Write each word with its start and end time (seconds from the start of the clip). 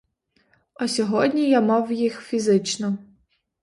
А 0.75 0.87
сьогодні 0.87 1.49
я 1.49 1.61
мав 1.61 1.91
їх 1.91 2.21
фізично. 2.21 2.97